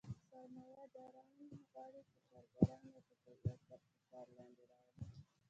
[0.29, 1.29] سرمایه داران
[1.71, 5.05] غواړي چې کارګران وټکوي او تر فشار لاندې راولي